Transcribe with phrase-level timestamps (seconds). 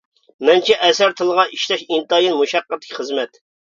[0.47, 3.45] مەنچە ئەسەر تىلىغا ئىشلەش ئىنتايىن مۇشەققەتلىك خىزمەت.